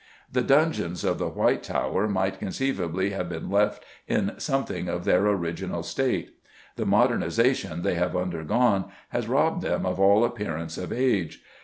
[0.31, 5.23] The dungeons of the White Tower might conceivably have been left in something of their
[5.27, 6.39] original state.
[6.75, 11.43] The "modernisation" they have undergone has robbed them of all appearance of age.